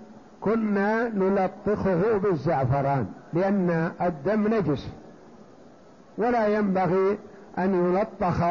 كنا 0.40 1.08
نلطخه 1.08 2.18
بالزعفران 2.18 3.06
لأن 3.32 3.90
الدم 4.00 4.54
نجس. 4.54 4.88
ولا 6.18 6.46
ينبغي 6.46 7.18
أن 7.58 7.74
يلطخ 7.74 8.44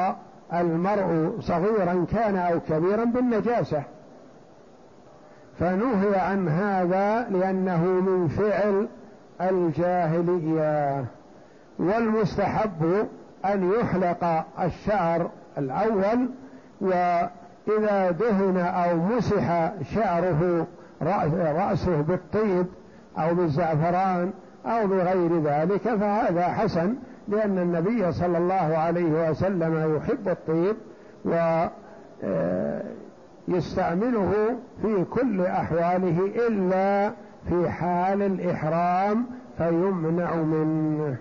المرء 0.53 1.37
صغيرا 1.39 2.05
كان 2.11 2.35
أو 2.35 2.59
كبيرا 2.69 3.05
بالنجاسة. 3.05 3.83
فنهي 5.59 6.19
عن 6.19 6.47
هذا 6.47 7.29
لأنه 7.29 7.83
من 7.83 8.27
فعل 8.27 8.87
الجاهلية 9.41 11.05
والمستحب 11.79 13.07
أن 13.45 13.71
يحلق 13.71 14.45
الشعر 14.61 15.29
الأول 15.57 16.29
وإذا 16.81 18.11
دهن 18.11 18.57
أو 18.57 18.97
مسح 18.97 19.71
شعره 19.95 20.67
رأسه 21.01 22.01
بالطيب 22.01 22.65
أو 23.17 23.35
بالزعفران 23.35 24.31
أو 24.65 24.87
بغير 24.87 25.41
ذلك 25.41 25.81
فهذا 25.81 26.47
حسن 26.47 26.95
لأن 27.27 27.57
النبي 27.57 28.11
صلى 28.11 28.37
الله 28.37 28.77
عليه 28.77 29.29
وسلم 29.29 29.95
يحب 29.95 30.29
الطيب 30.29 30.75
ويستعمله 33.47 34.33
آه، 34.49 34.55
في 34.81 35.05
كل 35.05 35.41
أحواله 35.41 36.31
إلا 36.47 37.11
في 37.49 37.69
حال 37.69 38.21
الإحرام 38.21 39.25
فيمنع 39.57 40.35
منه. 40.35 41.17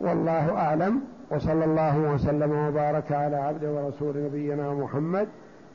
والله 0.00 0.56
أعلم. 0.56 1.00
وصلى 1.30 1.64
الله 1.64 1.98
وسلم 1.98 2.68
وبارك 2.68 3.12
على 3.12 3.36
عبد 3.36 3.64
ورسول 3.64 4.24
نبينا 4.24 4.74
محمد 4.74 5.28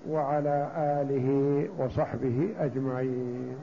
وعلى 0.10 0.70
آله 0.76 1.68
وصحبه 1.78 2.50
أجمعين. 2.60 3.56